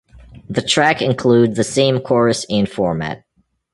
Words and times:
The 0.49 0.63
track 0.63 1.03
include 1.03 1.53
the 1.53 1.63
same 1.63 1.99
chorus 1.99 2.43
and 2.49 2.67
format. 2.67 3.23